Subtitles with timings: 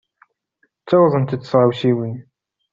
[0.81, 2.17] Ttawḍent-d tɣawsiwin.